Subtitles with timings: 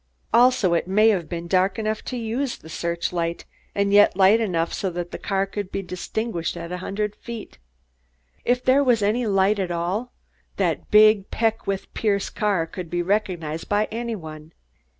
[0.33, 4.41] Also, it may have been dark enough to use the search light and yet light
[4.41, 7.59] enough so that a car could be distinguished at a hundred feet.
[8.43, 10.11] If there was any light at all,
[10.57, 14.53] that big Peckwith Pierce car could be recognized by any one."